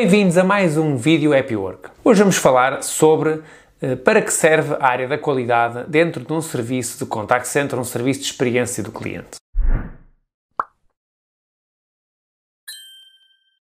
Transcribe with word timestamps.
Bem-vindos 0.00 0.38
a 0.38 0.44
mais 0.44 0.78
um 0.78 0.96
vídeo 0.96 1.36
Happy 1.36 1.56
Work. 1.56 1.90
Hoje 2.04 2.20
vamos 2.20 2.36
falar 2.36 2.84
sobre 2.84 3.30
uh, 3.82 3.96
para 4.04 4.22
que 4.22 4.32
serve 4.32 4.76
a 4.78 4.86
área 4.86 5.08
da 5.08 5.18
qualidade 5.18 5.90
dentro 5.90 6.24
de 6.24 6.32
um 6.32 6.40
serviço 6.40 7.00
de 7.00 7.04
contact 7.04 7.48
center, 7.48 7.76
um 7.76 7.82
serviço 7.82 8.20
de 8.20 8.26
experiência 8.26 8.80
do 8.80 8.92
cliente. 8.92 9.38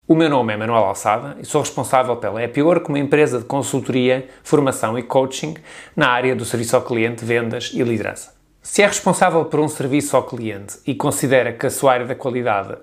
O 0.05 0.13
meu 0.13 0.29
nome 0.29 0.51
é 0.51 0.57
Manuel 0.57 0.83
Alçada 0.83 1.37
e 1.39 1.45
sou 1.45 1.61
responsável 1.61 2.17
pela 2.17 2.43
Happy 2.43 2.61
Work, 2.61 2.89
uma 2.89 2.99
empresa 2.99 3.39
de 3.39 3.45
consultoria, 3.45 4.27
formação 4.43 4.99
e 4.99 5.03
coaching 5.03 5.55
na 5.95 6.09
área 6.09 6.35
do 6.35 6.43
serviço 6.43 6.75
ao 6.75 6.81
cliente, 6.81 7.23
vendas 7.23 7.71
e 7.73 7.81
liderança. 7.81 8.35
Se 8.61 8.81
é 8.81 8.87
responsável 8.87 9.45
por 9.45 9.61
um 9.61 9.69
serviço 9.69 10.17
ao 10.17 10.23
cliente 10.23 10.79
e 10.85 10.95
considera 10.95 11.53
que 11.53 11.65
a 11.65 11.69
sua 11.69 11.93
área 11.93 12.05
da 12.05 12.13
qualidade 12.13 12.75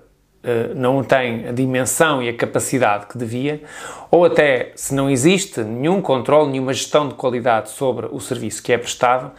não 0.75 1.03
tem 1.03 1.47
a 1.47 1.51
dimensão 1.51 2.21
e 2.21 2.29
a 2.29 2.33
capacidade 2.33 3.07
que 3.07 3.17
devia, 3.17 3.61
ou 4.11 4.25
até 4.25 4.71
se 4.75 4.93
não 4.93 5.09
existe 5.09 5.61
nenhum 5.61 6.01
controle, 6.01 6.51
nenhuma 6.51 6.73
gestão 6.73 7.07
de 7.07 7.15
qualidade 7.15 7.69
sobre 7.69 8.07
o 8.11 8.19
serviço 8.19 8.61
que 8.61 8.73
é 8.73 8.77
prestado, 8.77 9.31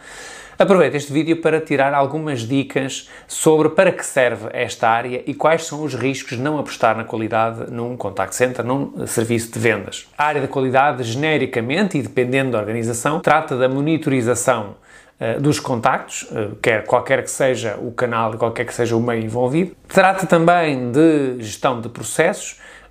aproveite 0.57 0.97
este 0.97 1.11
vídeo 1.11 1.37
para 1.41 1.59
tirar 1.59 1.93
algumas 1.93 2.41
dicas 2.41 3.09
sobre 3.27 3.69
para 3.69 3.91
que 3.91 4.05
serve 4.05 4.47
esta 4.53 4.89
área 4.89 5.21
e 5.25 5.33
quais 5.33 5.65
são 5.65 5.83
os 5.83 5.93
riscos 5.93 6.37
de 6.37 6.43
não 6.43 6.57
apostar 6.57 6.95
na 6.95 7.03
qualidade 7.03 7.71
num 7.71 7.95
contact 7.97 8.35
center, 8.35 8.65
num 8.65 9.05
serviço 9.05 9.51
de 9.51 9.59
vendas. 9.59 10.07
A 10.17 10.25
área 10.25 10.41
da 10.41 10.47
qualidade, 10.47 11.03
genericamente 11.03 11.97
e 11.97 12.01
dependendo 12.01 12.51
da 12.51 12.59
organização, 12.59 13.19
trata 13.19 13.57
da 13.57 13.69
monitorização 13.69 14.75
dos 15.39 15.59
contactos, 15.59 16.23
uh, 16.23 16.55
quer 16.61 16.83
qualquer 16.85 17.23
que 17.23 17.31
seja 17.31 17.77
o 17.77 17.91
canal 17.91 18.33
qualquer 18.37 18.65
que 18.65 18.73
seja 18.73 18.95
o 18.95 19.01
meio 19.01 19.23
envolvido. 19.23 19.75
Trata 19.87 20.25
também 20.25 20.91
de 20.91 21.37
gestão 21.39 21.79
de 21.79 21.87
processos, 21.87 22.59
eh, 22.83 22.84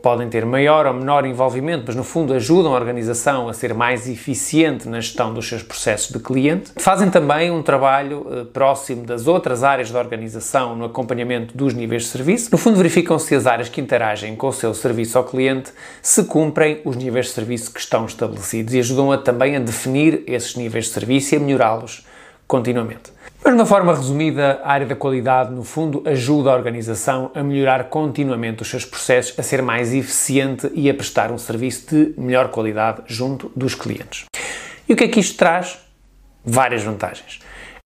podem 0.00 0.28
ter 0.28 0.46
maior 0.46 0.86
ou 0.86 0.94
menor 0.94 1.26
envolvimento, 1.26 1.84
mas 1.88 1.96
no 1.96 2.04
fundo 2.04 2.32
ajudam 2.32 2.72
a 2.72 2.76
organização 2.76 3.48
a 3.48 3.52
ser 3.52 3.74
mais 3.74 4.08
eficiente 4.08 4.88
na 4.88 5.00
gestão 5.00 5.34
dos 5.34 5.48
seus 5.48 5.62
processos 5.62 6.12
de 6.12 6.20
cliente. 6.20 6.70
Fazem 6.78 7.10
também 7.10 7.50
um 7.50 7.60
trabalho 7.62 8.20
uh, 8.20 8.46
próximo 8.46 9.04
das 9.04 9.26
outras 9.26 9.64
áreas 9.64 9.90
da 9.90 9.98
organização 9.98 10.76
no 10.76 10.84
acompanhamento 10.84 11.56
dos 11.56 11.74
níveis 11.74 12.04
de 12.04 12.08
serviço. 12.10 12.48
No 12.52 12.58
fundo, 12.58 12.76
verificam 12.76 13.18
se 13.18 13.34
as 13.34 13.46
áreas 13.46 13.68
que 13.68 13.80
interagem 13.80 14.36
com 14.36 14.48
o 14.48 14.52
seu 14.52 14.72
serviço 14.72 15.18
ao 15.18 15.24
cliente 15.24 15.72
se 16.00 16.22
cumprem 16.24 16.80
os 16.84 16.94
níveis 16.94 17.26
de 17.26 17.32
serviço 17.32 17.72
que 17.72 17.80
estão 17.80 18.06
estabelecidos 18.06 18.72
e 18.74 18.78
ajudam 18.78 19.10
a, 19.10 19.18
também 19.18 19.56
a 19.56 19.58
definir 19.58 20.22
esses 20.28 20.54
níveis 20.54 20.84
de 20.84 20.92
serviço 20.92 21.34
e 21.34 21.38
a 21.38 21.40
melhorá-los 21.40 22.06
continuamente. 22.46 23.10
Mas, 23.42 23.54
de 23.54 23.58
uma 23.58 23.66
forma 23.66 23.94
resumida, 23.94 24.60
a 24.62 24.70
área 24.70 24.86
da 24.86 24.94
qualidade, 24.94 25.50
no 25.50 25.64
fundo, 25.64 26.02
ajuda 26.04 26.50
a 26.50 26.54
organização 26.54 27.30
a 27.34 27.42
melhorar 27.42 27.84
continuamente 27.84 28.62
os 28.62 28.68
seus 28.68 28.84
processos, 28.84 29.38
a 29.38 29.42
ser 29.42 29.62
mais 29.62 29.94
eficiente 29.94 30.70
e 30.74 30.90
a 30.90 30.94
prestar 30.94 31.32
um 31.32 31.38
serviço 31.38 31.86
de 31.88 32.20
melhor 32.20 32.50
qualidade 32.50 33.02
junto 33.06 33.50
dos 33.56 33.74
clientes. 33.74 34.26
E 34.86 34.92
o 34.92 34.96
que 34.96 35.04
é 35.04 35.08
que 35.08 35.20
isto 35.20 35.38
traz? 35.38 35.78
Várias 36.44 36.82
vantagens. 36.82 37.40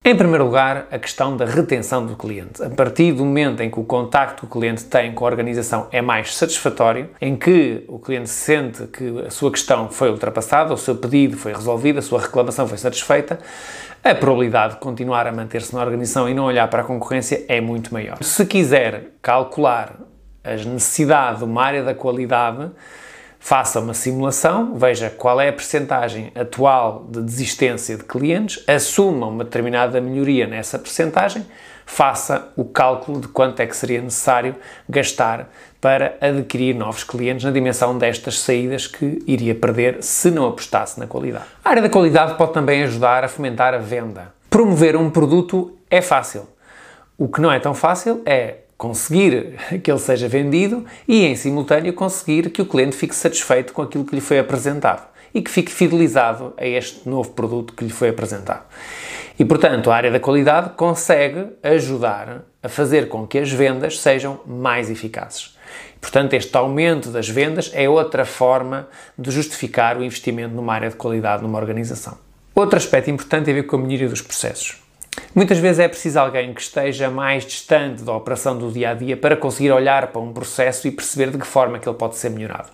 Em 0.07 0.15
primeiro 0.15 0.45
lugar, 0.45 0.85
a 0.91 0.99
questão 0.99 1.35
da 1.35 1.45
retenção 1.45 2.05
do 2.05 2.15
cliente. 2.15 2.61
A 2.61 2.69
partir 2.69 3.11
do 3.11 3.25
momento 3.25 3.63
em 3.63 3.71
que 3.71 3.79
o 3.79 3.83
contacto 3.83 4.41
que 4.41 4.45
o 4.45 4.47
cliente 4.47 4.83
tem 4.83 5.11
com 5.11 5.25
a 5.25 5.27
organização 5.27 5.87
é 5.91 5.99
mais 5.99 6.35
satisfatório, 6.35 7.09
em 7.19 7.35
que 7.35 7.83
o 7.87 7.97
cliente 7.97 8.29
sente 8.29 8.85
que 8.85 9.23
a 9.25 9.31
sua 9.31 9.49
questão 9.49 9.89
foi 9.89 10.11
ultrapassada, 10.11 10.71
o 10.71 10.77
seu 10.77 10.95
pedido 10.95 11.35
foi 11.37 11.53
resolvido, 11.53 11.97
a 11.97 12.03
sua 12.03 12.21
reclamação 12.21 12.67
foi 12.67 12.77
satisfeita, 12.77 13.39
a 14.03 14.13
probabilidade 14.13 14.75
de 14.75 14.79
continuar 14.79 15.25
a 15.25 15.31
manter-se 15.31 15.73
na 15.73 15.81
organização 15.81 16.29
e 16.29 16.35
não 16.35 16.45
olhar 16.45 16.67
para 16.67 16.83
a 16.83 16.85
concorrência 16.85 17.43
é 17.47 17.59
muito 17.59 17.91
maior. 17.91 18.19
Se 18.21 18.45
quiser 18.45 19.05
calcular 19.23 19.95
as 20.43 20.63
necessidades 20.63 21.39
de 21.39 21.45
uma 21.45 21.63
área 21.63 21.83
da 21.83 21.95
qualidade, 21.95 22.69
faça 23.45 23.79
uma 23.79 23.93
simulação, 23.93 24.73
veja 24.73 25.07
qual 25.07 25.39
é 25.39 25.49
a 25.49 25.53
percentagem 25.53 26.31
atual 26.33 27.05
de 27.07 27.21
desistência 27.21 27.95
de 27.95 28.03
clientes, 28.03 28.63
assuma 28.67 29.27
uma 29.27 29.43
determinada 29.43 30.01
melhoria 30.01 30.47
nessa 30.47 30.79
percentagem, 30.79 31.45
faça 31.85 32.49
o 32.55 32.65
cálculo 32.65 33.21
de 33.21 33.27
quanto 33.27 33.59
é 33.59 33.67
que 33.67 33.77
seria 33.77 34.01
necessário 34.01 34.55
gastar 34.89 35.47
para 35.79 36.17
adquirir 36.19 36.73
novos 36.73 37.03
clientes 37.03 37.45
na 37.45 37.51
dimensão 37.51 37.95
destas 37.95 38.39
saídas 38.39 38.87
que 38.87 39.23
iria 39.27 39.53
perder 39.53 40.01
se 40.01 40.31
não 40.31 40.47
apostasse 40.47 40.99
na 40.99 41.05
qualidade. 41.05 41.45
A 41.63 41.69
área 41.69 41.83
da 41.83 41.89
qualidade 41.89 42.33
pode 42.39 42.51
também 42.51 42.81
ajudar 42.81 43.23
a 43.23 43.27
fomentar 43.27 43.75
a 43.75 43.77
venda. 43.77 44.33
Promover 44.49 44.95
um 44.95 45.11
produto 45.11 45.77
é 45.87 46.01
fácil. 46.01 46.47
O 47.15 47.27
que 47.27 47.39
não 47.39 47.51
é 47.51 47.59
tão 47.59 47.75
fácil 47.75 48.23
é 48.25 48.64
conseguir 48.85 49.55
que 49.81 49.89
ele 49.89 49.99
seja 49.99 50.27
vendido 50.27 50.85
e, 51.07 51.25
em 51.25 51.35
simultâneo, 51.35 51.91
conseguir 51.91 52.51
que 52.51 52.61
o 52.61 52.65
cliente 52.67 52.95
fique 52.95 53.15
satisfeito 53.15 53.73
com 53.73 53.81
aquilo 53.81 54.05
que 54.05 54.13
lhe 54.13 54.21
foi 54.21 54.37
apresentado 54.37 55.07
e 55.33 55.41
que 55.41 55.49
fique 55.49 55.71
fidelizado 55.71 56.53
a 56.55 56.67
este 56.67 57.09
novo 57.09 57.31
produto 57.31 57.73
que 57.73 57.83
lhe 57.83 57.89
foi 57.89 58.09
apresentado. 58.09 58.63
E, 59.39 59.43
portanto, 59.43 59.89
a 59.89 59.95
área 59.95 60.11
da 60.11 60.19
qualidade 60.19 60.69
consegue 60.75 61.47
ajudar 61.63 62.43
a 62.61 62.69
fazer 62.69 63.09
com 63.09 63.25
que 63.25 63.39
as 63.39 63.51
vendas 63.51 63.99
sejam 63.99 64.39
mais 64.45 64.91
eficazes. 64.91 65.57
Portanto, 65.99 66.35
este 66.35 66.55
aumento 66.55 67.09
das 67.09 67.27
vendas 67.27 67.71
é 67.73 67.89
outra 67.89 68.23
forma 68.23 68.87
de 69.17 69.31
justificar 69.31 69.97
o 69.97 70.03
investimento 70.03 70.53
numa 70.53 70.75
área 70.75 70.89
de 70.89 70.95
qualidade 70.95 71.41
numa 71.41 71.57
organização. 71.57 72.19
Outro 72.53 72.77
aspecto 72.77 73.09
importante 73.09 73.45
tem 73.45 73.53
a 73.53 73.55
ver 73.55 73.63
com 73.63 73.77
a 73.77 73.79
melhoria 73.79 74.07
dos 74.07 74.21
processos. 74.21 74.84
Muitas 75.33 75.57
vezes 75.57 75.79
é 75.79 75.87
preciso 75.87 76.19
alguém 76.19 76.53
que 76.53 76.61
esteja 76.61 77.09
mais 77.09 77.45
distante 77.45 78.03
da 78.03 78.13
operação 78.13 78.57
do 78.57 78.71
dia 78.71 78.91
a 78.91 78.93
dia 78.93 79.17
para 79.17 79.35
conseguir 79.35 79.71
olhar 79.71 80.07
para 80.07 80.21
um 80.21 80.31
processo 80.31 80.87
e 80.87 80.91
perceber 80.91 81.31
de 81.31 81.37
que 81.37 81.45
forma 81.45 81.77
que 81.77 81.87
ele 81.87 81.97
pode 81.97 82.15
ser 82.15 82.29
melhorado. 82.29 82.69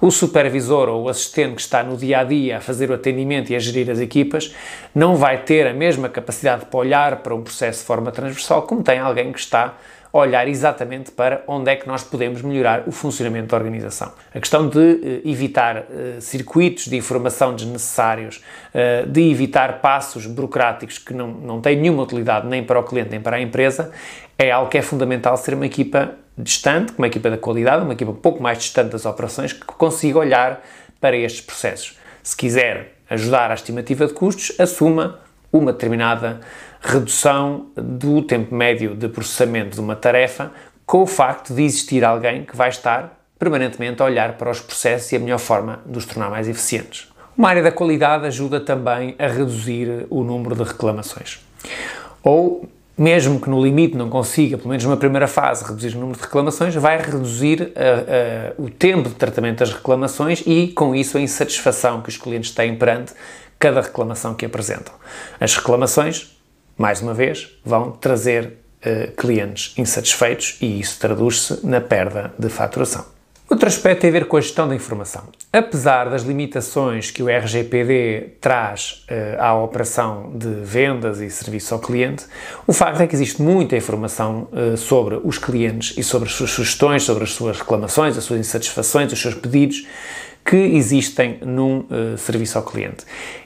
O 0.00 0.10
supervisor 0.10 0.88
ou 0.88 1.04
o 1.04 1.08
assistente 1.08 1.54
que 1.54 1.60
está 1.60 1.82
no 1.82 1.96
dia 1.96 2.20
a 2.20 2.24
dia 2.24 2.58
a 2.58 2.60
fazer 2.60 2.90
o 2.90 2.94
atendimento 2.94 3.50
e 3.50 3.56
a 3.56 3.58
gerir 3.58 3.88
as 3.90 4.00
equipas 4.00 4.54
não 4.94 5.14
vai 5.14 5.38
ter 5.42 5.66
a 5.66 5.72
mesma 5.72 6.08
capacidade 6.08 6.66
para 6.66 6.78
olhar 6.80 7.16
para 7.18 7.34
um 7.34 7.42
processo 7.42 7.80
de 7.80 7.86
forma 7.86 8.10
transversal 8.10 8.62
como 8.62 8.82
tem 8.82 8.98
alguém 8.98 9.32
que 9.32 9.38
está 9.38 9.74
olhar 10.12 10.48
exatamente 10.48 11.10
para 11.10 11.42
onde 11.46 11.70
é 11.70 11.76
que 11.76 11.86
nós 11.86 12.02
podemos 12.02 12.42
melhorar 12.42 12.84
o 12.86 12.92
funcionamento 12.92 13.48
da 13.48 13.56
organização. 13.56 14.12
A 14.34 14.40
questão 14.40 14.68
de 14.68 14.78
uh, 14.78 15.28
evitar 15.28 15.78
uh, 15.78 16.20
circuitos 16.20 16.86
de 16.86 16.96
informação 16.96 17.54
desnecessários, 17.54 18.42
uh, 18.74 19.06
de 19.08 19.30
evitar 19.30 19.80
passos 19.80 20.26
burocráticos 20.26 20.98
que 20.98 21.14
não, 21.14 21.28
não 21.28 21.60
têm 21.60 21.76
nenhuma 21.76 22.02
utilidade 22.02 22.46
nem 22.46 22.64
para 22.64 22.80
o 22.80 22.82
cliente 22.82 23.10
nem 23.10 23.20
para 23.20 23.36
a 23.36 23.40
empresa, 23.40 23.92
é 24.36 24.50
algo 24.50 24.70
que 24.70 24.78
é 24.78 24.82
fundamental 24.82 25.36
ser 25.36 25.54
uma 25.54 25.66
equipa 25.66 26.14
distante, 26.36 26.92
uma 26.96 27.06
equipa 27.06 27.30
da 27.30 27.38
qualidade, 27.38 27.84
uma 27.84 27.92
equipa 27.92 28.10
um 28.10 28.16
pouco 28.16 28.42
mais 28.42 28.58
distante 28.58 28.90
das 28.90 29.04
operações, 29.04 29.52
que 29.52 29.64
consiga 29.64 30.18
olhar 30.18 30.62
para 31.00 31.16
estes 31.16 31.42
processos. 31.42 31.98
Se 32.22 32.36
quiser 32.36 32.94
ajudar 33.08 33.50
à 33.50 33.54
estimativa 33.54 34.06
de 34.06 34.12
custos, 34.12 34.58
assuma 34.58 35.20
uma 35.52 35.72
determinada 35.72 36.40
redução 36.80 37.66
do 37.74 38.22
tempo 38.22 38.54
médio 38.54 38.94
de 38.94 39.08
processamento 39.08 39.74
de 39.74 39.80
uma 39.80 39.94
tarefa 39.94 40.50
com 40.86 41.02
o 41.02 41.06
facto 41.06 41.54
de 41.54 41.62
existir 41.62 42.04
alguém 42.04 42.44
que 42.44 42.56
vai 42.56 42.68
estar 42.68 43.20
permanentemente 43.38 44.02
a 44.02 44.04
olhar 44.04 44.32
para 44.34 44.50
os 44.50 44.60
processos 44.60 45.12
e 45.12 45.16
a 45.16 45.18
melhor 45.18 45.38
forma 45.38 45.80
de 45.86 45.96
os 45.96 46.04
tornar 46.04 46.28
mais 46.30 46.48
eficientes. 46.48 47.08
Uma 47.36 47.48
área 47.48 47.62
da 47.62 47.72
qualidade 47.72 48.26
ajuda 48.26 48.60
também 48.60 49.14
a 49.18 49.26
reduzir 49.26 50.06
o 50.10 50.22
número 50.22 50.54
de 50.54 50.62
reclamações. 50.62 51.40
Ou, 52.22 52.68
mesmo 52.98 53.40
que 53.40 53.48
no 53.48 53.64
limite 53.64 53.96
não 53.96 54.10
consiga, 54.10 54.58
pelo 54.58 54.68
menos 54.68 54.84
numa 54.84 54.96
primeira 54.96 55.26
fase, 55.26 55.64
reduzir 55.64 55.96
o 55.96 56.00
número 56.00 56.18
de 56.18 56.24
reclamações, 56.24 56.74
vai 56.74 57.00
reduzir 57.00 57.62
uh, 57.62 58.60
uh, 58.60 58.64
o 58.64 58.68
tempo 58.68 59.08
de 59.08 59.14
tratamento 59.14 59.60
das 59.60 59.72
reclamações 59.72 60.42
e, 60.44 60.68
com 60.68 60.94
isso, 60.94 61.16
a 61.16 61.20
insatisfação 61.20 62.02
que 62.02 62.10
os 62.10 62.18
clientes 62.18 62.50
têm 62.50 62.76
perante 62.76 63.14
cada 63.58 63.80
reclamação 63.80 64.34
que 64.34 64.44
apresentam. 64.44 64.92
As 65.40 65.54
reclamações, 65.56 66.36
mais 66.80 67.02
uma 67.02 67.12
vez, 67.12 67.46
vão 67.62 67.90
trazer 67.90 68.46
uh, 68.46 69.12
clientes 69.12 69.74
insatisfeitos 69.76 70.56
e 70.62 70.80
isso 70.80 70.98
traduz-se 70.98 71.60
na 71.62 71.78
perda 71.78 72.32
de 72.38 72.48
faturação. 72.48 73.04
Outro 73.50 73.68
aspecto 73.68 74.00
tem 74.00 74.08
a 74.08 74.12
ver 74.12 74.26
com 74.26 74.38
a 74.38 74.40
gestão 74.40 74.66
da 74.66 74.74
informação. 74.74 75.24
Apesar 75.52 76.08
das 76.08 76.22
limitações 76.22 77.10
que 77.10 77.22
o 77.22 77.28
RGPD 77.28 78.36
traz 78.40 79.04
uh, 79.10 79.42
à 79.42 79.54
operação 79.54 80.32
de 80.34 80.48
vendas 80.62 81.20
e 81.20 81.28
serviço 81.28 81.74
ao 81.74 81.80
cliente, 81.80 82.24
o 82.66 82.72
facto 82.72 83.02
é 83.02 83.06
que 83.06 83.14
existe 83.14 83.42
muita 83.42 83.76
informação 83.76 84.48
uh, 84.50 84.74
sobre 84.74 85.20
os 85.22 85.36
clientes 85.36 85.98
e 85.98 86.02
sobre 86.02 86.30
as 86.30 86.34
suas 86.34 86.50
sugestões, 86.50 87.02
sobre 87.02 87.24
as 87.24 87.32
suas 87.32 87.58
reclamações, 87.58 88.16
as 88.16 88.24
suas 88.24 88.40
insatisfações, 88.40 89.12
os 89.12 89.20
seus 89.20 89.34
pedidos, 89.34 89.86
que 90.44 90.56
existem 90.56 91.38
num 91.44 91.80
uh, 91.80 92.16
serviço 92.16 92.58
ao 92.58 92.64
cliente. 92.64 93.04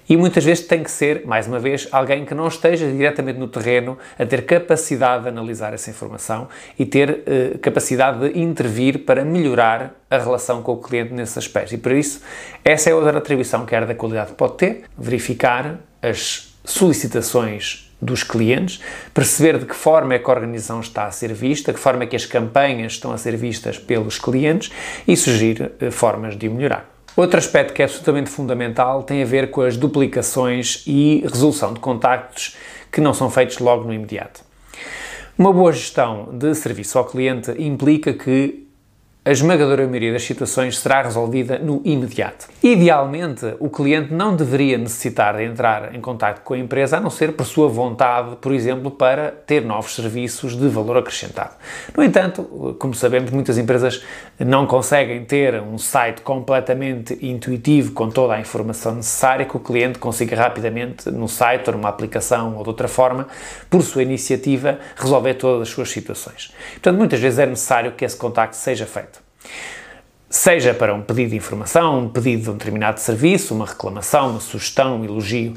E 0.08 0.16
muitas 0.16 0.44
vezes 0.44 0.66
tem 0.66 0.82
que 0.82 0.90
ser, 0.90 1.26
mais 1.26 1.46
uma 1.46 1.58
vez, 1.58 1.88
alguém 1.90 2.24
que 2.24 2.34
não 2.34 2.46
esteja 2.46 2.90
diretamente 2.90 3.38
no 3.38 3.48
terreno 3.48 3.98
a 4.18 4.26
ter 4.26 4.44
capacidade 4.44 5.22
de 5.22 5.28
analisar 5.30 5.72
essa 5.72 5.90
informação 5.90 6.48
e 6.78 6.84
ter 6.84 7.10
uh, 7.10 7.58
capacidade 7.58 8.28
de 8.28 8.38
intervir 8.38 9.00
para 9.00 9.24
melhorar 9.24 9.94
a 10.10 10.18
relação 10.18 10.62
com 10.62 10.72
o 10.72 10.76
cliente 10.76 11.12
nesse 11.12 11.38
aspecto. 11.38 11.74
E 11.74 11.78
por 11.78 11.92
isso, 11.92 12.20
essa 12.64 12.90
é 12.90 12.94
outra 12.94 13.18
atribuição 13.18 13.64
que 13.64 13.74
a 13.74 13.78
área 13.78 13.88
da 13.88 13.94
qualidade 13.94 14.32
pode 14.32 14.54
ter, 14.54 14.84
verificar 14.96 15.78
as 16.02 16.54
solicitações 16.64 17.83
dos 18.04 18.22
clientes, 18.22 18.80
perceber 19.12 19.58
de 19.58 19.66
que 19.66 19.74
forma 19.74 20.14
é 20.14 20.18
que 20.18 20.30
a 20.30 20.34
organização 20.34 20.80
está 20.80 21.06
a 21.06 21.10
ser 21.10 21.32
vista, 21.32 21.72
de 21.72 21.78
que 21.78 21.82
forma 21.82 22.04
é 22.04 22.06
que 22.06 22.16
as 22.16 22.26
campanhas 22.26 22.92
estão 22.92 23.12
a 23.12 23.18
ser 23.18 23.36
vistas 23.36 23.78
pelos 23.78 24.18
clientes 24.18 24.70
e 25.08 25.16
sugerir 25.16 25.72
eh, 25.80 25.90
formas 25.90 26.36
de 26.36 26.48
melhorar. 26.48 26.90
Outro 27.16 27.38
aspecto 27.38 27.72
que 27.72 27.80
é 27.80 27.84
absolutamente 27.84 28.28
fundamental 28.28 29.02
tem 29.04 29.22
a 29.22 29.26
ver 29.26 29.50
com 29.50 29.60
as 29.60 29.76
duplicações 29.76 30.82
e 30.86 31.22
resolução 31.24 31.72
de 31.72 31.80
contactos 31.80 32.56
que 32.90 33.00
não 33.00 33.14
são 33.14 33.30
feitos 33.30 33.58
logo 33.58 33.84
no 33.84 33.94
imediato. 33.94 34.42
Uma 35.38 35.52
boa 35.52 35.72
gestão 35.72 36.28
de 36.32 36.54
serviço 36.54 36.98
ao 36.98 37.04
cliente 37.04 37.50
implica 37.60 38.12
que 38.12 38.63
a 39.26 39.30
esmagadora 39.30 39.86
maioria 39.86 40.12
das 40.12 40.22
situações 40.22 40.78
será 40.78 41.00
resolvida 41.00 41.58
no 41.58 41.80
imediato. 41.82 42.46
Idealmente, 42.62 43.54
o 43.58 43.70
cliente 43.70 44.12
não 44.12 44.36
deveria 44.36 44.76
necessitar 44.76 45.38
de 45.38 45.44
entrar 45.44 45.94
em 45.94 46.00
contato 46.00 46.42
com 46.42 46.52
a 46.52 46.58
empresa, 46.58 46.98
a 46.98 47.00
não 47.00 47.08
ser 47.08 47.32
por 47.32 47.46
sua 47.46 47.66
vontade, 47.66 48.36
por 48.36 48.52
exemplo, 48.52 48.90
para 48.90 49.30
ter 49.30 49.64
novos 49.64 49.94
serviços 49.94 50.54
de 50.54 50.68
valor 50.68 50.98
acrescentado. 50.98 51.54
No 51.96 52.04
entanto, 52.04 52.76
como 52.78 52.92
sabemos, 52.92 53.30
muitas 53.30 53.56
empresas 53.56 54.04
não 54.38 54.66
conseguem 54.66 55.24
ter 55.24 55.58
um 55.62 55.78
site 55.78 56.20
completamente 56.20 57.18
intuitivo 57.22 57.92
com 57.92 58.10
toda 58.10 58.34
a 58.34 58.40
informação 58.40 58.96
necessária 58.96 59.46
que 59.46 59.56
o 59.56 59.60
cliente 59.60 59.98
consiga 59.98 60.36
rapidamente 60.36 61.10
no 61.10 61.28
site 61.28 61.68
ou 61.68 61.76
numa 61.76 61.88
aplicação 61.88 62.58
ou 62.58 62.62
de 62.62 62.68
outra 62.68 62.88
forma, 62.88 63.26
por 63.70 63.80
sua 63.80 64.02
iniciativa, 64.02 64.78
resolver 64.94 65.32
todas 65.32 65.62
as 65.62 65.68
suas 65.70 65.90
situações. 65.90 66.52
Portanto, 66.74 66.98
muitas 66.98 67.20
vezes 67.20 67.38
é 67.38 67.46
necessário 67.46 67.92
que 67.92 68.04
esse 68.04 68.18
contacto 68.18 68.56
seja 68.56 68.84
feito. 68.84 69.13
Seja 70.28 70.74
para 70.74 70.92
um 70.92 71.00
pedido 71.00 71.30
de 71.30 71.36
informação, 71.36 72.00
um 72.00 72.08
pedido 72.08 72.42
de 72.42 72.50
um 72.50 72.54
determinado 72.54 72.98
serviço, 72.98 73.54
uma 73.54 73.66
reclamação, 73.66 74.30
uma 74.30 74.40
sugestão, 74.40 75.00
um 75.00 75.04
elogio, 75.04 75.54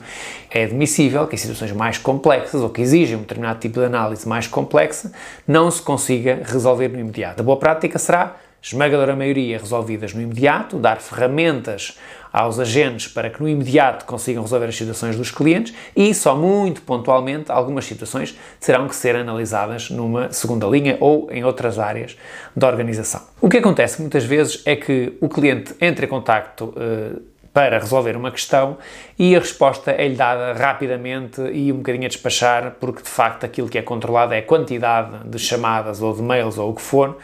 é 0.52 0.66
admissível 0.66 1.26
que 1.26 1.34
em 1.34 1.38
situações 1.38 1.72
mais 1.72 1.98
complexas 1.98 2.62
ou 2.62 2.70
que 2.70 2.82
exigem 2.82 3.16
um 3.16 3.22
determinado 3.22 3.60
tipo 3.60 3.80
de 3.80 3.88
análise 3.88 4.28
mais 4.28 4.46
complexa, 4.46 5.12
não 5.48 5.72
se 5.72 5.82
consiga 5.82 6.44
resolver 6.46 6.90
no 6.90 7.00
imediato. 7.00 7.40
A 7.40 7.44
boa 7.44 7.58
prática 7.58 7.98
será 7.98 8.36
esmagadora 8.62 9.16
maioria 9.16 9.58
resolvidas 9.58 10.14
no 10.14 10.22
imediato, 10.22 10.78
dar 10.78 10.98
ferramentas 10.98 11.98
aos 12.38 12.60
agentes 12.60 13.08
para 13.08 13.30
que 13.30 13.42
no 13.42 13.50
imediato 13.50 14.06
consigam 14.06 14.44
resolver 14.44 14.68
as 14.68 14.76
situações 14.76 15.16
dos 15.16 15.32
clientes 15.32 15.74
e 15.96 16.14
só 16.14 16.36
muito 16.36 16.82
pontualmente 16.82 17.52
algumas 17.52 17.86
situações 17.86 18.38
terão 18.60 18.88
que 18.88 18.96
ser 18.96 19.16
analisadas 19.16 19.90
numa 19.90 20.32
segunda 20.32 20.68
linha 20.68 20.98
ou 21.00 21.30
em 21.32 21.44
outras 21.44 21.80
áreas 21.80 22.16
da 22.56 22.68
organização. 22.68 23.22
O 23.42 23.50
que 23.50 23.58
acontece 23.58 24.02
muitas 24.02 24.24
vezes 24.24 24.62
é 24.66 24.76
que 24.76 25.18
o 25.20 25.28
cliente 25.28 25.74
entra 25.82 26.06
em 26.06 26.08
contacto 26.08 26.66
uh, 26.66 27.22
para 27.58 27.80
resolver 27.80 28.16
uma 28.16 28.30
questão 28.30 28.78
e 29.18 29.36
a 29.36 29.40
resposta 29.40 29.90
é-lhe 29.90 30.14
dada 30.14 30.54
rapidamente 30.54 31.42
e 31.52 31.74
um 31.74 31.78
bocadinho 31.78 32.06
a 32.06 32.08
despachar, 32.08 32.76
porque 32.80 33.02
de 33.02 33.10
facto 33.10 33.46
aquilo 33.46 33.68
que 33.68 33.80
é 33.80 33.82
controlado 33.82 34.32
é 34.36 34.38
a 34.38 34.42
quantidade 34.44 35.28
de 35.28 35.40
chamadas 35.40 36.00
ou 36.00 36.14
de 36.14 36.22
mails 36.22 36.60
ou 36.60 36.70
o 36.70 36.76
que 36.76 36.84
for 36.84 37.18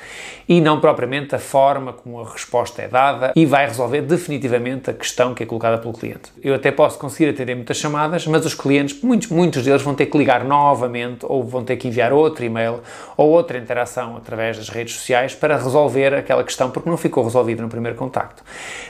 e 0.49 0.59
não 0.59 0.79
propriamente 0.79 1.35
a 1.35 1.39
forma 1.39 1.93
como 1.93 2.19
a 2.19 2.31
resposta 2.31 2.81
é 2.81 2.87
dada 2.87 3.31
e 3.35 3.45
vai 3.45 3.67
resolver 3.67 4.01
definitivamente 4.01 4.89
a 4.89 4.93
questão 4.93 5.35
que 5.35 5.43
é 5.43 5.45
colocada 5.45 5.77
pelo 5.77 5.93
cliente. 5.93 6.31
Eu 6.41 6.55
até 6.55 6.71
posso 6.71 6.97
conseguir 6.97 7.29
atender 7.29 7.53
muitas 7.53 7.77
chamadas, 7.77 8.25
mas 8.25 8.43
os 8.43 8.55
clientes, 8.55 9.01
muitos, 9.03 9.27
muitos 9.27 9.63
deles 9.63 9.83
vão 9.83 9.93
ter 9.93 10.07
que 10.07 10.17
ligar 10.17 10.43
novamente 10.43 11.27
ou 11.29 11.43
vão 11.43 11.63
ter 11.63 11.77
que 11.77 11.87
enviar 11.87 12.11
outro 12.11 12.43
e-mail 12.43 12.79
ou 13.15 13.29
outra 13.29 13.57
interação 13.59 14.17
através 14.17 14.57
das 14.57 14.69
redes 14.69 14.95
sociais 14.95 15.35
para 15.35 15.55
resolver 15.57 16.15
aquela 16.15 16.43
questão 16.43 16.71
porque 16.71 16.89
não 16.89 16.97
ficou 16.97 17.23
resolvida 17.23 17.61
no 17.61 17.69
primeiro 17.69 17.95
contacto. 17.95 18.43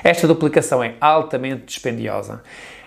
Esta 0.04 0.25
duplicação 0.25 0.81
é 0.81 0.94
altamente 1.33 1.65
dispendiosa 1.65 2.41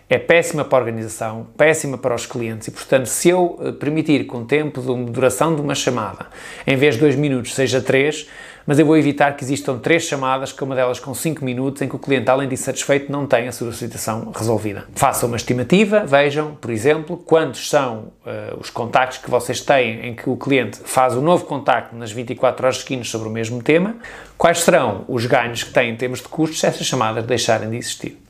é 0.09 0.19
péssima 0.19 0.65
para 0.65 0.79
a 0.79 0.81
organização, 0.83 1.49
péssima 1.57 1.99
para 1.99 2.15
os 2.15 2.27
clientes 2.27 2.69
e, 2.69 2.71
portanto, 2.71 3.07
se 3.07 3.29
eu 3.29 3.59
eh, 3.61 3.73
permitir 3.73 4.25
que 4.25 4.37
um 4.37 4.45
tempo 4.45 4.81
de 4.81 5.11
duração 5.11 5.53
de 5.57 5.61
uma 5.61 5.75
chamada, 5.75 6.27
em 6.65 6.77
vez 6.77 6.95
de 6.95 7.01
dois 7.01 7.17
minutos, 7.17 7.53
seja 7.53 7.81
três, 7.81 8.29
mas 8.65 8.79
eu 8.79 8.87
vou 8.87 8.97
evitar 8.97 9.37
que 9.37 9.43
existam 9.43 9.79
três 9.79 10.05
chamadas, 10.05 10.53
que 10.53 10.63
uma 10.63 10.77
delas 10.77 11.01
com 11.01 11.13
cinco 11.13 11.45
minutos, 11.45 11.83
em 11.83 11.89
que 11.89 11.97
o 11.97 11.99
cliente, 11.99 12.31
além 12.31 12.47
de 12.47 12.55
insatisfeito, 12.55 13.11
não 13.11 13.27
tem 13.27 13.49
a 13.49 13.53
sua 13.53 13.73
situação 13.73 14.33
resolvida. 14.33 14.85
Façam 14.95 15.29
uma 15.29 15.37
estimativa, 15.37 16.05
vejam, 16.05 16.55
por 16.55 16.71
exemplo, 16.71 17.17
quantos 17.17 17.69
são 17.69 18.13
uh, 18.25 18.61
os 18.61 18.71
contactos 18.71 19.19
que 19.19 19.31
vocês 19.31 19.61
têm 19.61 20.07
em 20.07 20.15
que 20.15 20.29
o 20.29 20.37
cliente 20.37 20.81
faz 20.85 21.15
o 21.15 21.19
um 21.19 21.23
novo 21.23 21.45
contacto 21.47 21.95
nas 21.95 22.11
24 22.11 22.65
horas 22.65 22.79
seguintes 22.79 23.09
sobre 23.09 23.29
o 23.29 23.31
mesmo 23.31 23.63
tema, 23.63 23.97
quais 24.37 24.61
serão 24.61 25.05
os 25.07 25.27
ganhos 25.27 25.63
que 25.63 25.73
têm 25.73 25.91
em 25.91 25.97
termos 25.97 26.21
de 26.21 26.29
custos 26.29 26.59
se 26.59 26.67
essas 26.67 26.87
chamadas 26.87 27.25
deixarem 27.25 27.71
de 27.71 27.77
existir. 27.77 28.26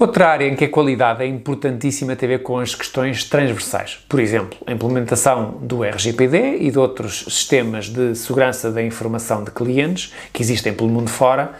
Outra 0.00 0.28
área 0.28 0.46
em 0.46 0.56
que 0.56 0.64
a 0.64 0.68
qualidade 0.70 1.22
é 1.22 1.26
importantíssima 1.26 2.16
tem 2.16 2.26
a 2.26 2.38
ver 2.38 2.42
com 2.42 2.58
as 2.58 2.74
questões 2.74 3.22
transversais. 3.22 3.98
Por 4.08 4.18
exemplo, 4.18 4.58
a 4.66 4.72
implementação 4.72 5.58
do 5.60 5.84
RGPD 5.84 6.56
e 6.58 6.70
de 6.70 6.78
outros 6.78 7.26
sistemas 7.28 7.90
de 7.90 8.14
segurança 8.14 8.70
da 8.72 8.82
informação 8.82 9.44
de 9.44 9.50
clientes 9.50 10.10
que 10.32 10.40
existem 10.40 10.72
pelo 10.72 10.88
mundo 10.88 11.10
fora 11.10 11.52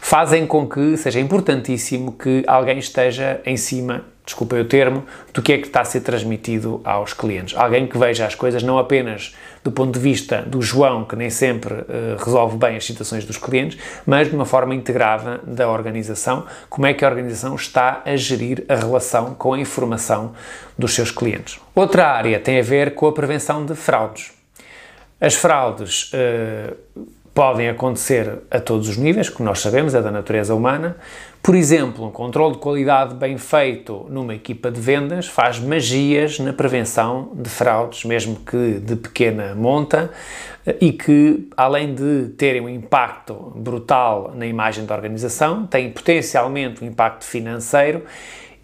fazem 0.00 0.46
com 0.46 0.68
que 0.68 0.96
seja 0.96 1.20
importantíssimo 1.20 2.12
que 2.12 2.44
alguém 2.46 2.78
esteja 2.78 3.40
em 3.44 3.56
cima 3.56 4.04
desculpem 4.28 4.60
o 4.60 4.64
termo, 4.64 5.04
do 5.32 5.40
que 5.40 5.54
é 5.54 5.58
que 5.58 5.66
está 5.66 5.80
a 5.80 5.84
ser 5.84 6.00
transmitido 6.02 6.80
aos 6.84 7.14
clientes. 7.14 7.56
Alguém 7.56 7.86
que 7.86 7.96
veja 7.96 8.26
as 8.26 8.34
coisas 8.34 8.62
não 8.62 8.78
apenas 8.78 9.34
do 9.64 9.72
ponto 9.72 9.92
de 9.92 9.98
vista 9.98 10.42
do 10.42 10.60
João, 10.60 11.04
que 11.04 11.16
nem 11.16 11.30
sempre 11.30 11.74
uh, 11.74 12.16
resolve 12.18 12.56
bem 12.56 12.76
as 12.76 12.84
situações 12.84 13.24
dos 13.24 13.38
clientes, 13.38 13.78
mas 14.06 14.28
de 14.28 14.36
uma 14.36 14.44
forma 14.44 14.74
integrada 14.74 15.40
da 15.44 15.68
organização, 15.68 16.46
como 16.68 16.86
é 16.86 16.94
que 16.94 17.04
a 17.04 17.08
organização 17.08 17.54
está 17.54 18.02
a 18.04 18.16
gerir 18.16 18.64
a 18.68 18.74
relação 18.74 19.34
com 19.34 19.54
a 19.54 19.58
informação 19.58 20.34
dos 20.78 20.94
seus 20.94 21.10
clientes. 21.10 21.58
Outra 21.74 22.08
área 22.08 22.38
tem 22.38 22.60
a 22.60 22.62
ver 22.62 22.94
com 22.94 23.06
a 23.06 23.12
prevenção 23.12 23.64
de 23.64 23.74
fraudes. 23.74 24.32
As 25.20 25.34
fraudes 25.34 26.12
uh, 26.12 26.76
podem 27.38 27.68
acontecer 27.68 28.40
a 28.50 28.58
todos 28.58 28.88
os 28.88 28.96
níveis, 28.96 29.28
como 29.28 29.48
nós 29.48 29.60
sabemos, 29.60 29.94
é 29.94 30.02
da 30.02 30.10
natureza 30.10 30.52
humana. 30.52 30.96
Por 31.40 31.54
exemplo, 31.54 32.04
um 32.04 32.10
controle 32.10 32.54
de 32.54 32.58
qualidade 32.58 33.14
bem 33.14 33.38
feito 33.38 34.06
numa 34.10 34.34
equipa 34.34 34.72
de 34.72 34.80
vendas 34.80 35.28
faz 35.28 35.60
magias 35.60 36.40
na 36.40 36.52
prevenção 36.52 37.30
de 37.36 37.48
fraudes, 37.48 38.04
mesmo 38.04 38.34
que 38.44 38.80
de 38.80 38.96
pequena 38.96 39.54
monta, 39.54 40.10
e 40.80 40.90
que, 40.90 41.48
além 41.56 41.94
de 41.94 42.30
terem 42.36 42.60
um 42.60 42.68
impacto 42.68 43.52
brutal 43.54 44.32
na 44.34 44.44
imagem 44.44 44.84
da 44.84 44.96
organização, 44.96 45.64
têm 45.64 45.92
potencialmente 45.92 46.82
um 46.82 46.88
impacto 46.88 47.24
financeiro 47.24 48.02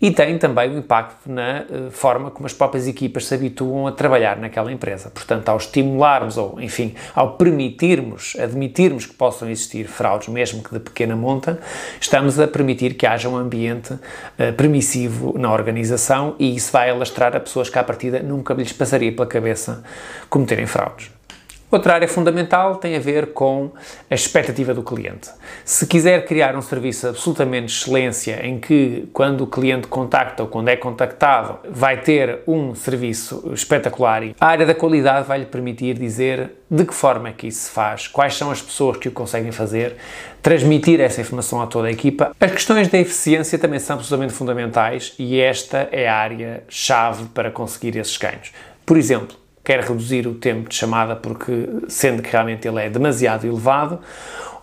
e 0.05 0.11
tem 0.11 0.37
também 0.37 0.69
um 0.69 0.81
impacto 0.81 1.33
na 1.33 1.63
uh, 1.63 1.91
forma 1.91 2.31
como 2.31 2.45
as 2.45 2.53
próprias 2.53 2.87
equipas 2.87 3.25
se 3.25 3.35
habituam 3.35 3.87
a 3.87 3.93
trabalhar 3.93 4.37
naquela 4.37 4.71
empresa. 4.71 5.09
Portanto, 5.09 5.49
ao 5.49 5.57
estimularmos 5.57 6.37
ou, 6.37 6.61
enfim, 6.61 6.95
ao 7.15 7.39
permitirmos, 7.39 8.37
admitirmos 8.39 9.07
que 9.07 9.15
possam 9.15 9.49
existir 9.49 9.87
fraudes, 9.87 10.29
mesmo 10.29 10.63
que 10.63 10.75
de 10.75 10.81
pequena 10.81 11.17
monta, 11.17 11.59
estamos 11.99 12.39
a 12.39 12.47
permitir 12.47 12.97
que 12.97 13.07
haja 13.07 13.31
um 13.31 13.37
ambiente 13.39 13.95
uh, 13.95 14.53
permissivo 14.55 15.39
na 15.39 15.51
organização 15.51 16.37
e 16.39 16.55
isso 16.55 16.71
vai 16.71 16.91
alastrar 16.91 17.35
a 17.35 17.41
pessoas 17.41 17.71
que 17.71 17.79
à 17.79 17.83
partida 17.83 18.23
nunca 18.23 18.53
lhes 18.53 18.75
passaria 18.75 19.11
pela 19.11 19.27
cabeça 19.27 19.83
cometerem 20.29 20.67
fraudes. 20.67 21.24
Outra 21.71 21.95
área 21.95 22.07
fundamental 22.07 22.77
tem 22.77 22.95
a 22.95 23.01
ver 23.01 23.33
com 23.33 23.73
a 24.09 24.15
expectativa 24.15 24.73
do 24.73 24.83
cliente. 24.83 25.29
Se 25.65 25.87
quiser 25.87 26.25
criar 26.25 26.55
um 26.55 26.63
serviço 26.63 27.09
absolutamente 27.09 27.67
de 27.67 27.73
excelência 27.73 28.47
em 28.47 28.61
que, 28.61 29.09
quando 29.13 29.43
o 29.43 29.47
cliente 29.47 29.89
contacta 29.89 30.43
ou 30.45 30.49
quando 30.49 30.69
é 30.69 30.77
contactado, 30.77 31.59
vai 31.69 32.01
ter 32.01 32.41
um 32.47 32.75
serviço 32.75 33.51
espetacular, 33.53 34.23
a 34.41 34.47
área 34.47 34.65
da 34.65 34.75
qualidade 34.75 35.27
vai 35.27 35.41
lhe 35.41 35.47
permitir 35.47 35.99
dizer 35.99 36.53
de 36.71 36.85
que 36.85 36.95
forma 36.95 37.29
é 37.29 37.33
que 37.33 37.47
isso 37.47 37.67
se 37.67 37.71
faz, 37.71 38.09
quais 38.09 38.35
são 38.35 38.51
as 38.51 38.61
pessoas 38.61 38.97
que 38.97 39.09
o 39.09 39.13
conseguem 39.13 39.53
fazer, 39.53 39.97
transmitir 40.43 41.01
essa 41.01 41.21
informação 41.21 41.61
a 41.61 41.67
toda 41.67 41.89
a 41.89 41.91
equipa. 41.91 42.35
As 42.41 42.51
questões 42.51 42.89
da 42.89 42.99
eficiência 42.99 43.59
também 43.59 43.79
são 43.79 43.97
absolutamente 43.97 44.33
fundamentais 44.33 45.15
e 45.19 45.41
esta 45.41 45.89
é 45.91 46.09
a 46.09 46.17
área-chave 46.17 47.25
para 47.35 47.51
conseguir 47.51 47.97
esses 47.97 48.17
ganhos. 48.17 48.53
Por 48.85 48.97
exemplo, 48.97 49.44
quer 49.65 49.81
reduzir 49.81 50.27
o 50.27 50.35
tempo 50.35 50.69
de 50.69 50.75
chamada 50.75 51.17
porque 51.17 51.69
sendo 51.89 52.23
que 52.23 52.31
realmente 52.31 52.69
ele 52.69 52.81
é 52.81 52.89
demasiado 52.91 53.47
elevado, 53.47 53.99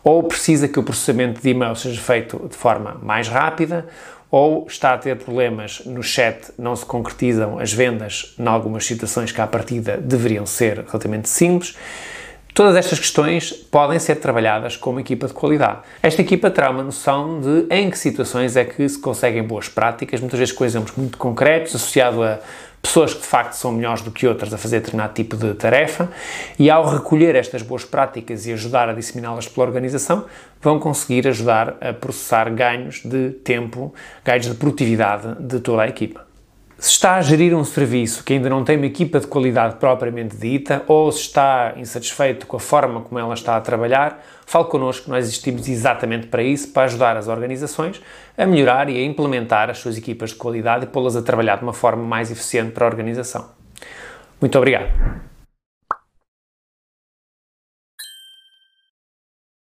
ou 0.03 0.24
precisa 0.24 0.67
que 0.67 0.79
o 0.79 0.84
processamento 0.84 1.41
de 1.41 1.50
e-mail 1.50 1.75
seja 1.75 2.00
feito 2.00 2.48
de 2.48 2.55
forma 2.55 2.98
mais 3.01 3.27
rápida, 3.27 3.88
ou 4.29 4.65
está 4.67 4.93
a 4.93 4.98
ter 4.98 5.17
problemas 5.17 5.81
no 5.86 6.01
chat, 6.01 6.53
não 6.58 6.75
se 6.75 6.86
concretizam 6.86 7.60
as 7.60 7.74
vendas 7.74 8.34
em 8.39 8.48
algumas 8.48 8.86
situações 8.86 9.31
que 9.31 9.41
à 9.41 9.46
partida 9.46 9.98
deveriam 9.98 10.46
ser 10.46 10.86
relativamente 10.88 11.27
simples. 11.27 11.75
Todas 12.53 12.75
estas 12.75 13.00
questões 13.00 13.51
podem 13.51 13.98
ser 13.98 14.15
trabalhadas 14.15 14.75
com 14.75 14.89
uma 14.89 15.01
equipa 15.01 15.27
de 15.27 15.34
qualidade. 15.34 15.79
Esta 16.03 16.22
equipa 16.22 16.50
terá 16.50 16.70
uma 16.70 16.84
noção 16.84 17.39
de 17.39 17.65
em 17.70 17.89
que 17.89 17.98
situações 17.98 18.55
é 18.58 18.65
que 18.65 18.88
se 18.88 19.00
conseguem 19.00 19.43
boas 19.43 19.70
práticas, 19.70 20.20
muitas 20.20 20.38
vezes 20.38 20.53
com 20.53 20.65
exemplos 20.65 20.96
muito 20.96 21.17
concretos, 21.17 21.75
associado 21.75 22.24
a 22.24 22.39
pessoas 22.81 23.13
que 23.13 23.21
de 23.21 23.27
facto 23.27 23.53
são 23.53 23.71
melhores 23.71 24.01
do 24.01 24.11
que 24.11 24.25
outras 24.25 24.53
a 24.53 24.57
fazer 24.57 24.79
determinado 24.79 25.13
tipo 25.13 25.38
de 25.38 25.53
tarefa, 25.53 26.09
e 26.57 26.69
ao 26.69 26.88
recolher 26.88 27.35
estas 27.35 27.61
boas 27.61 27.85
práticas 27.85 28.45
e 28.45 28.53
ajudar 28.53 28.89
a 28.89 28.93
disseminá-las 28.93 29.47
pela 29.47 29.67
organização, 29.67 30.25
vão 30.61 30.79
conseguir 30.79 31.27
ajudar 31.27 31.75
a 31.79 31.93
processar 31.93 32.50
ganhos 32.50 33.01
de 33.03 33.31
tempo, 33.43 33.93
ganhos 34.25 34.47
de 34.47 34.55
produtividade 34.55 35.35
de 35.39 35.59
toda 35.59 35.83
a 35.83 35.88
equipa. 35.88 36.30
Se 36.81 36.93
está 36.93 37.17
a 37.17 37.21
gerir 37.21 37.55
um 37.55 37.63
serviço 37.63 38.23
que 38.23 38.33
ainda 38.33 38.50
não 38.50 38.63
tem 38.63 38.75
uma 38.75 38.88
equipa 38.88 39.19
de 39.19 39.27
qualidade 39.27 39.75
propriamente 39.75 40.35
dita 40.35 40.83
ou 40.88 41.11
se 41.11 41.19
está 41.19 41.75
insatisfeito 41.77 42.47
com 42.47 42.57
a 42.57 42.59
forma 42.59 43.01
como 43.01 43.19
ela 43.19 43.35
está 43.35 43.55
a 43.55 43.61
trabalhar, 43.61 44.25
fale 44.47 44.65
connosco, 44.65 45.07
nós 45.07 45.25
existimos 45.25 45.69
exatamente 45.69 46.25
para 46.25 46.41
isso, 46.41 46.69
para 46.69 46.85
ajudar 46.85 47.15
as 47.17 47.27
organizações 47.27 48.01
a 48.35 48.47
melhorar 48.47 48.89
e 48.89 48.97
a 48.97 49.05
implementar 49.05 49.69
as 49.69 49.77
suas 49.77 49.95
equipas 49.95 50.31
de 50.31 50.38
qualidade 50.38 50.85
e 50.85 50.88
pô-las 50.88 51.15
a 51.15 51.21
trabalhar 51.21 51.57
de 51.57 51.63
uma 51.63 51.73
forma 51.73 52.03
mais 52.03 52.31
eficiente 52.31 52.71
para 52.71 52.83
a 52.83 52.89
organização. 52.89 53.51
Muito 54.41 54.57
obrigado. 54.57 55.30